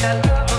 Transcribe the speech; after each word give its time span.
calor. 0.00 0.49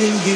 To 0.00 0.06
you? 0.06 0.29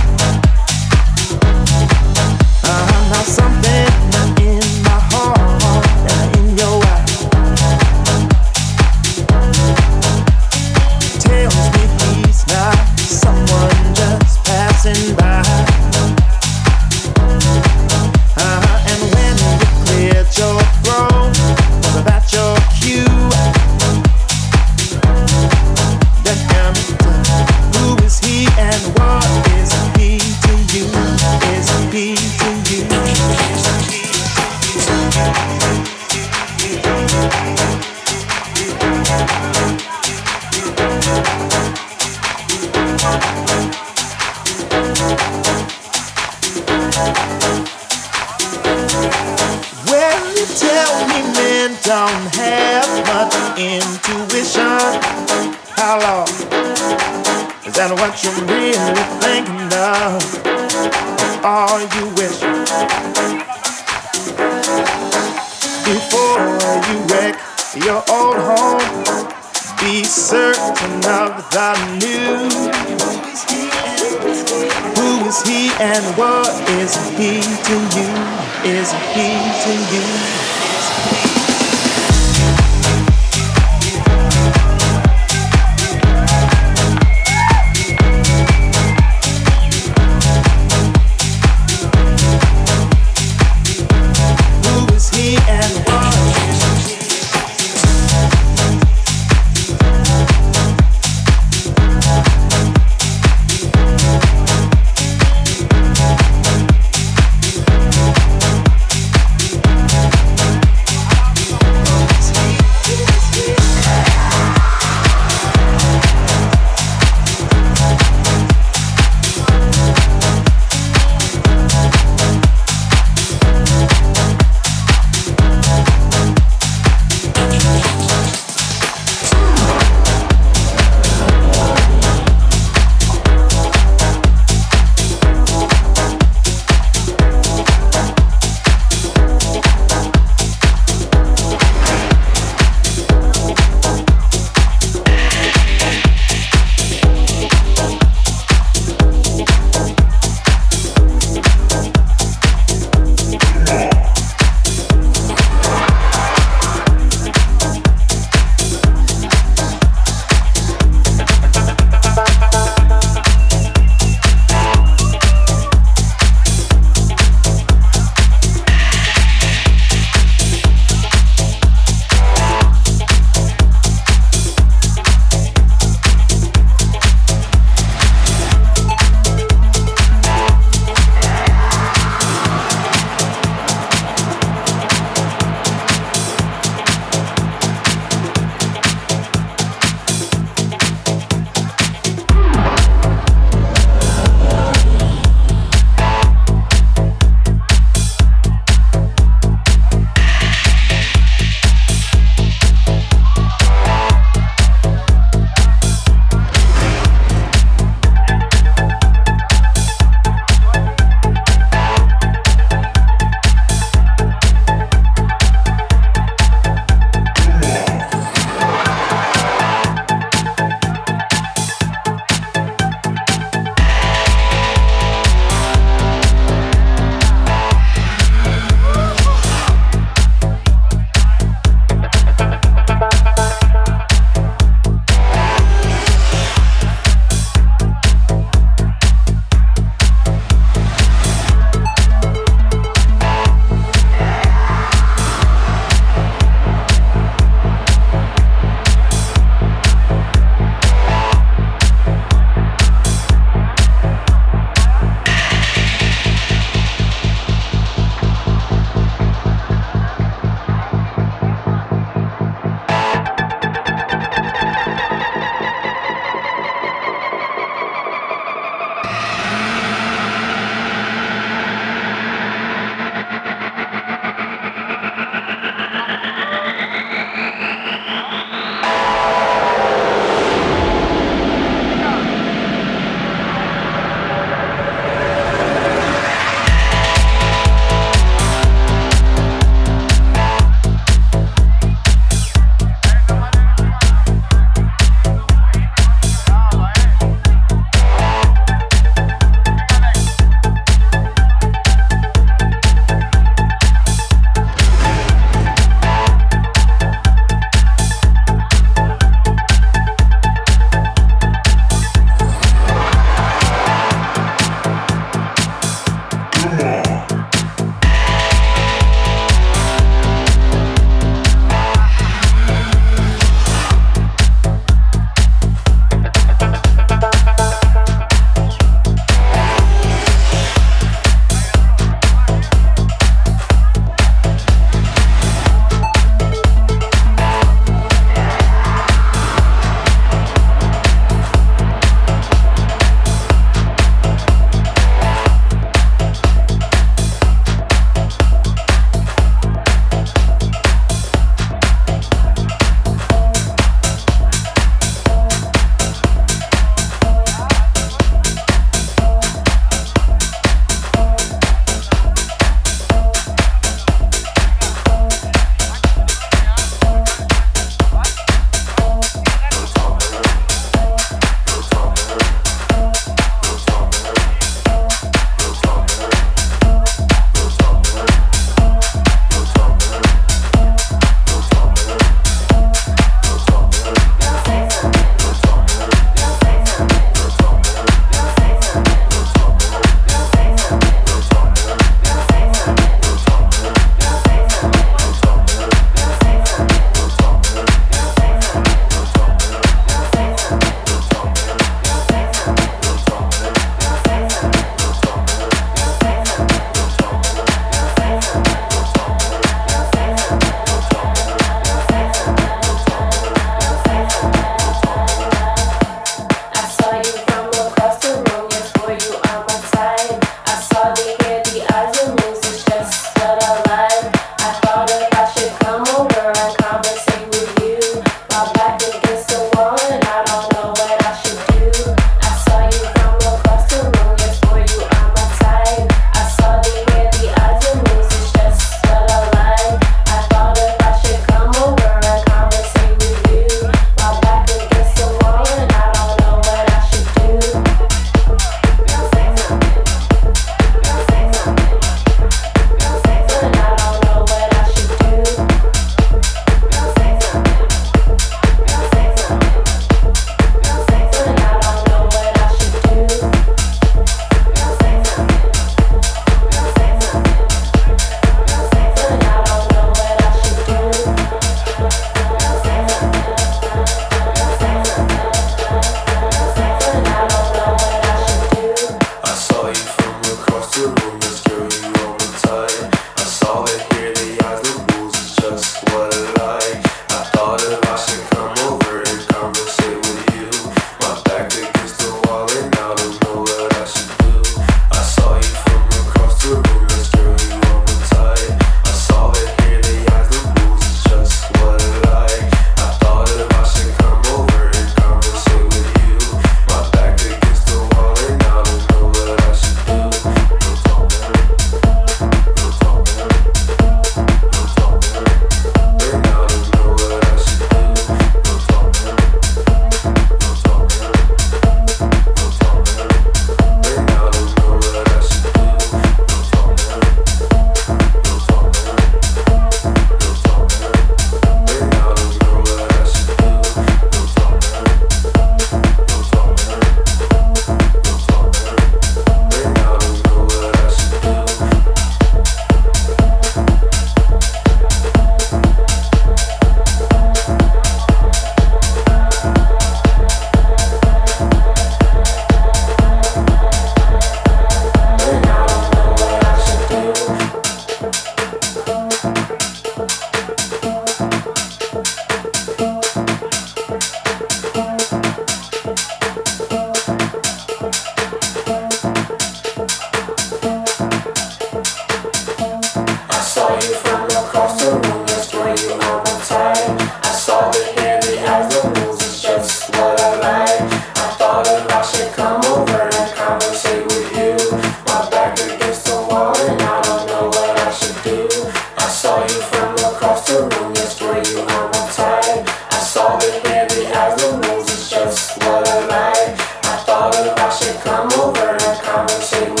conversation 599.31 600.00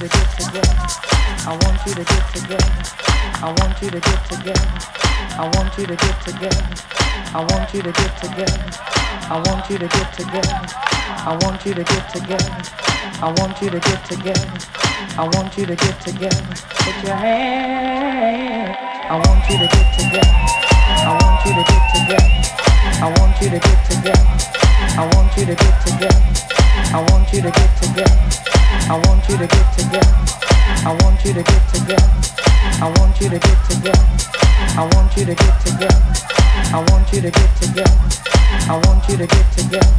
to 0.00 0.08
get 0.08 0.32
together. 0.40 0.76
I 1.44 1.52
want 1.60 1.84
you 1.84 1.92
to 1.92 2.04
get 2.04 2.24
together. 2.32 2.72
I 3.44 3.52
want 3.60 3.82
you 3.82 3.90
to 3.90 4.00
get 4.00 4.24
together. 4.32 4.68
I 5.36 5.44
want 5.52 5.76
you 5.76 5.86
to 5.86 5.96
get 5.96 6.16
together. 6.24 6.64
I 7.36 7.44
want 7.44 7.74
you 7.74 7.82
to 7.82 7.92
get 7.92 8.16
together. 8.16 8.64
I 9.28 9.36
want 9.44 9.68
you 9.68 9.76
to 9.76 9.88
get 9.88 10.08
together. 10.16 10.56
I 11.20 11.36
want 11.44 11.66
you 11.66 11.74
to 11.74 11.84
get 11.84 12.08
together. 12.08 12.48
I 13.20 13.28
want 13.36 13.60
you 13.60 13.68
to 13.68 13.78
get 13.78 14.04
together. 14.08 14.48
I 15.20 15.28
want 15.36 15.58
you 15.58 15.66
to 15.66 15.76
get 15.76 16.00
together. 16.00 16.44
Put 16.80 16.96
your 17.04 17.16
hand. 17.16 18.76
I 19.04 19.20
want 19.20 19.44
you 19.52 19.58
to 19.60 19.68
get 19.68 19.84
together. 20.00 20.32
I 20.96 21.12
want 21.20 21.44
you 21.44 21.52
to 21.52 21.64
get 21.68 21.84
together. 21.92 22.40
I 23.04 23.12
want 23.20 23.36
you 23.42 23.50
to 23.52 23.58
get 23.60 23.78
together. 23.84 24.24
I 24.96 25.04
want 25.12 25.36
you 25.36 25.44
to 25.44 25.54
get 25.60 25.76
together. 25.84 26.24
I 26.88 27.04
want 27.12 27.32
you 27.34 27.42
to 27.42 27.50
get 27.50 27.82
together. 27.82 28.49
I 28.90 29.02
want 29.06 29.28
you 29.28 29.36
to 29.36 29.46
get 29.46 29.78
together. 29.78 30.14
I 30.86 30.96
want 31.02 31.24
you 31.24 31.32
to 31.34 31.42
get 31.42 31.62
together. 31.74 32.10
I 32.80 32.92
want 32.98 33.20
you 33.20 33.28
to 33.28 33.38
get 33.38 33.58
together. 33.68 34.06
I 34.76 34.88
want 34.94 35.16
you 35.16 35.24
to 35.26 35.34
get 35.34 35.60
together. 35.64 36.02
I 36.72 36.78
want 36.90 37.12
you 37.12 37.20
to 37.20 37.30
get 37.30 37.50
together. 37.60 37.98
I 38.66 38.76
want 38.86 39.08
you 39.08 39.16
to 39.16 39.26
get 39.26 39.52
together. 39.52 39.94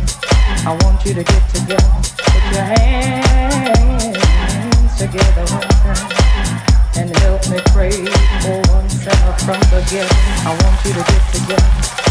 I 0.66 0.78
want 0.84 1.06
you 1.06 1.14
to 1.14 1.24
get 1.24 1.50
together. 1.50 2.02
Put 2.16 2.44
your 2.54 2.64
hands 2.64 4.18
together 4.98 5.46
and 6.96 7.16
help 7.18 7.42
me 7.50 7.60
pray 7.74 8.06
for 8.42 8.62
oneself 8.72 9.40
from 9.42 9.60
the. 9.72 9.82
I 10.46 10.52
want 10.64 10.86
you 10.86 10.94
to 10.94 11.04
get 11.12 11.24
together. 11.34 12.11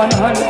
on, 0.00 0.10
honey. 0.12 0.49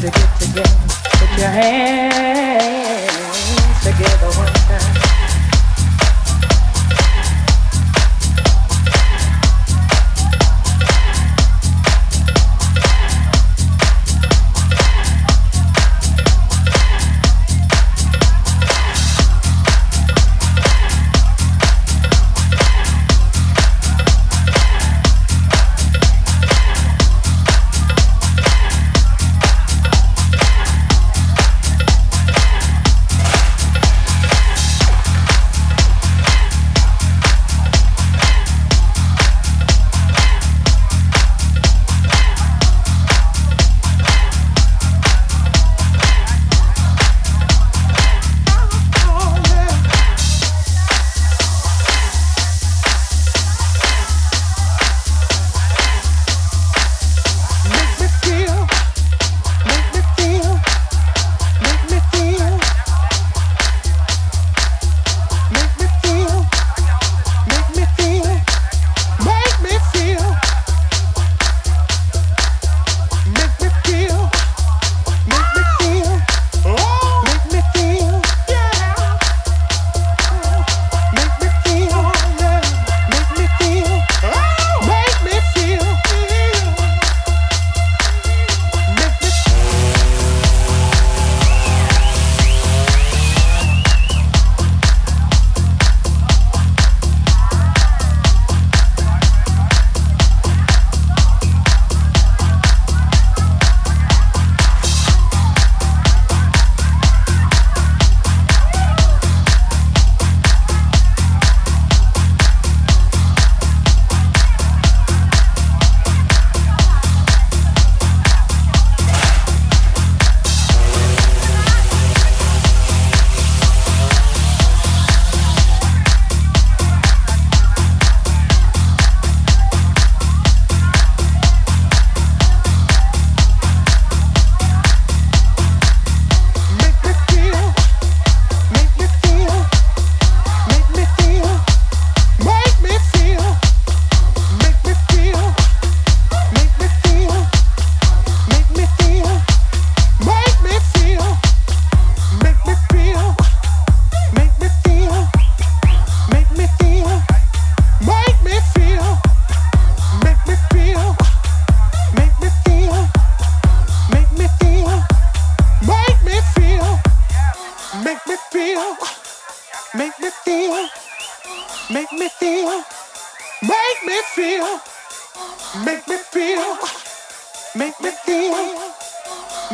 to 0.00 0.06
get 0.06 0.40
together. 0.40 0.70
Put 1.12 1.38
your 1.38 1.48
hands. 1.48 1.79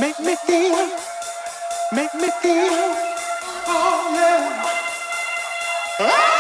Make 0.07 0.21
me 0.21 0.37
feel, 0.37 0.87
make 1.91 2.15
me 2.15 2.31
feel, 2.41 2.95
oh 3.67 4.13
yeah. 4.15 4.79
Ah! 5.99 6.36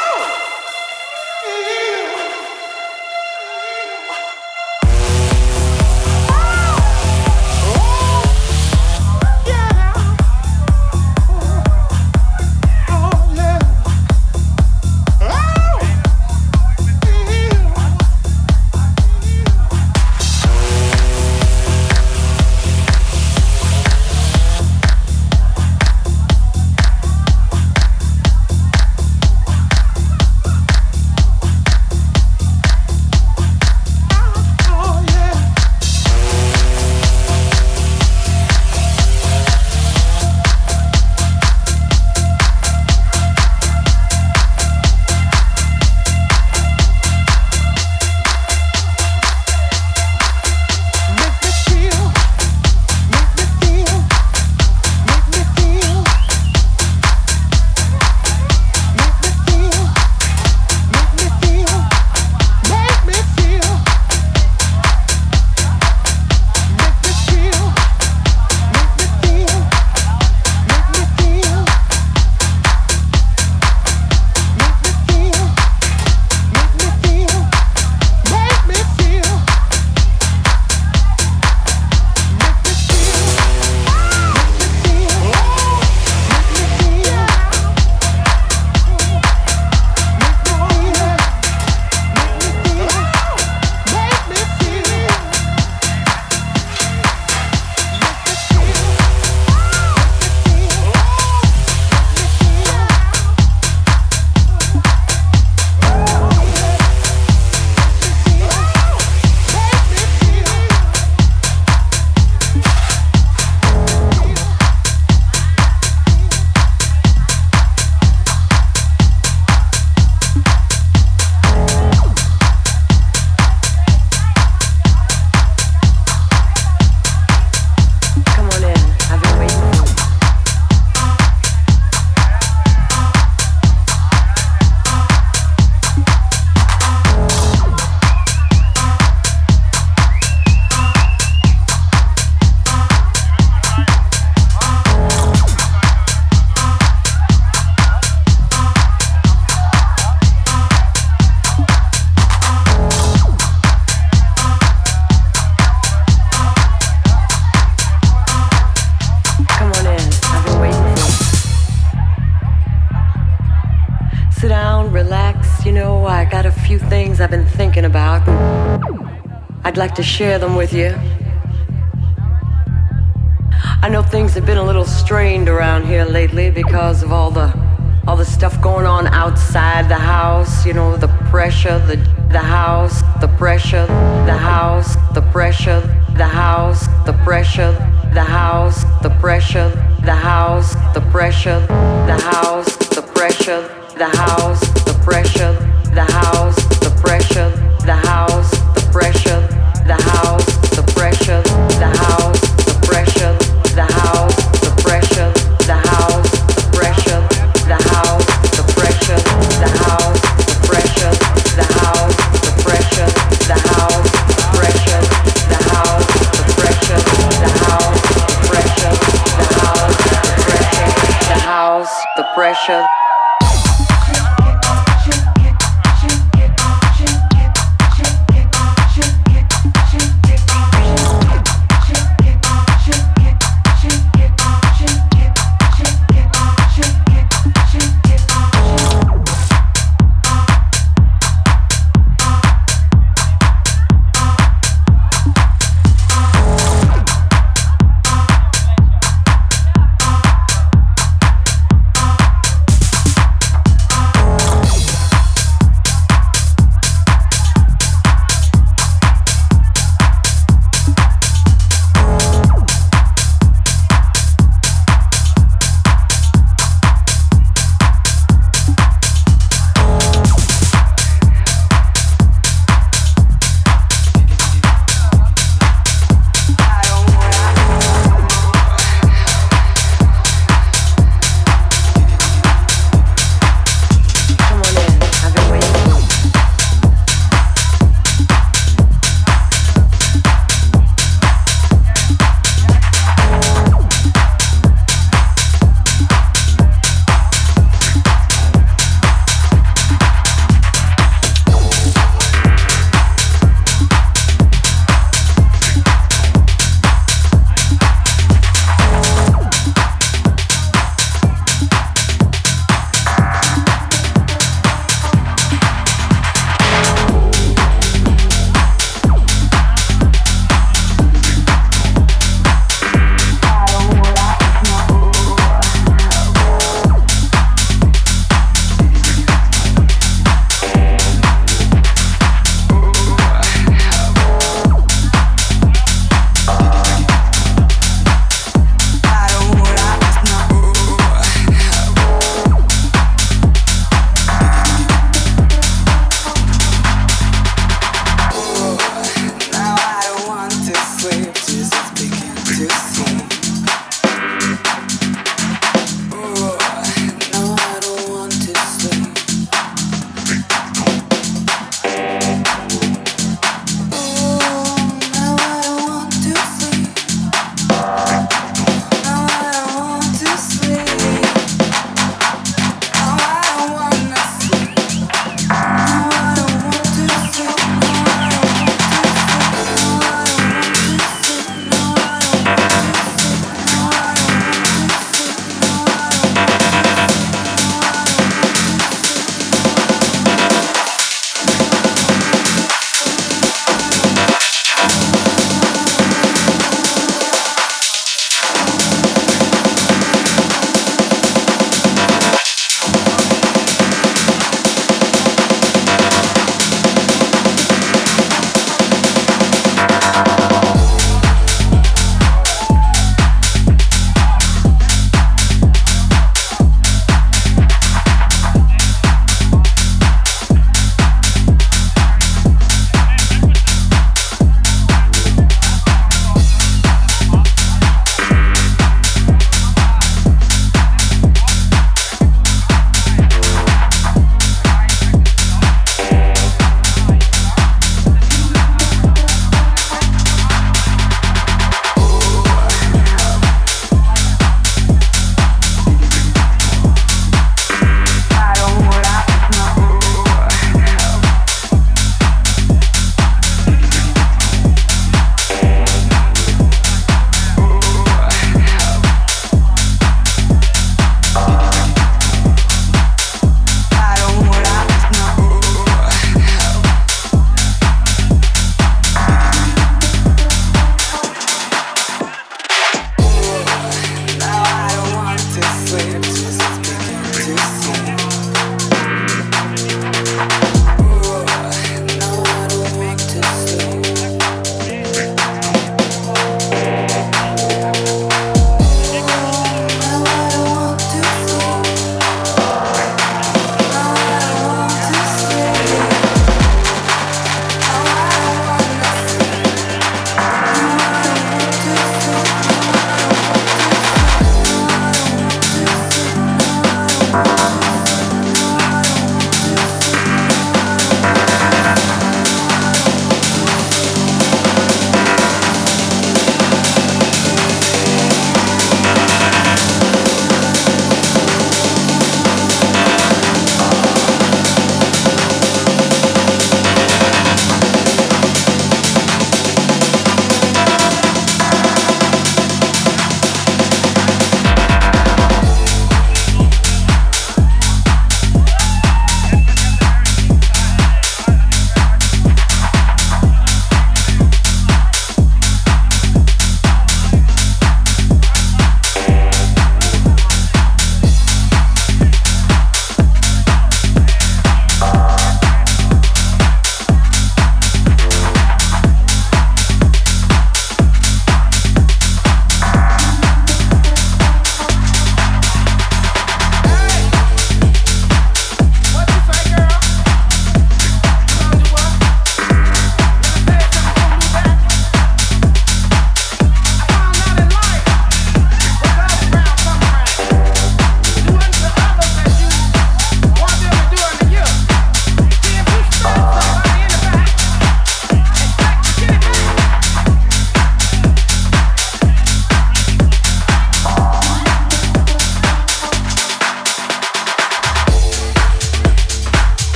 Like 169.86 169.94
to 169.94 170.02
share 170.02 170.36
them 170.36 170.56
with 170.56 170.72
you. 170.72 171.05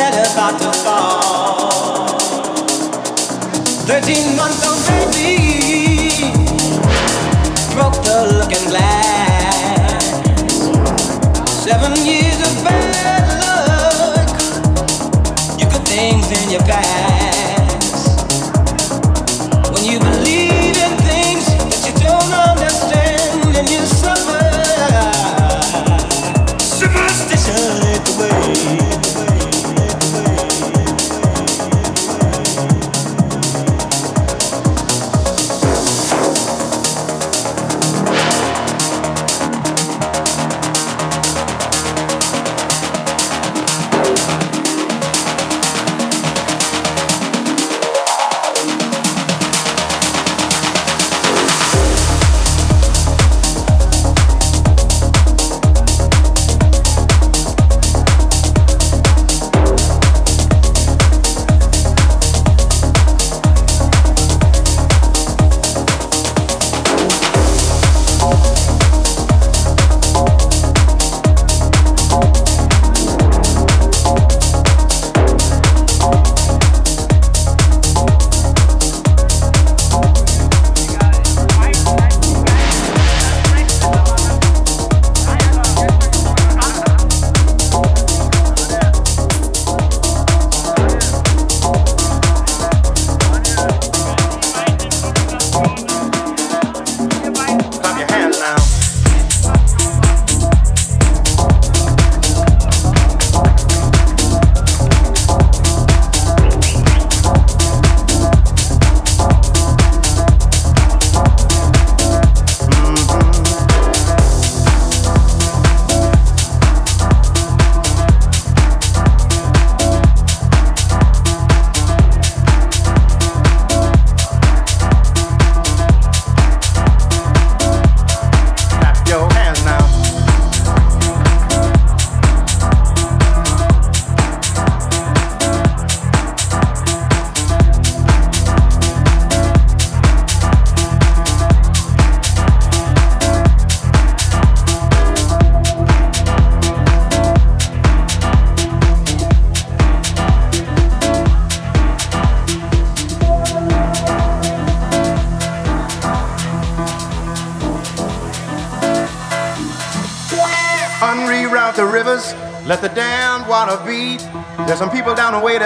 about 0.00 0.58
to 0.60 0.72
fall. 0.84 2.08
Thirteen 3.86 4.36
months 4.36 4.66
already 4.66 6.32
broke 7.74 8.02
the. 8.04 8.20
Seven 11.70 12.04
years 12.04 12.40
of 12.40 12.64
bad 12.64 13.26
luck, 13.44 14.40
you 15.58 15.66
things 15.84 16.30
in 16.42 16.50
your 16.50 16.62
back. 16.66 16.89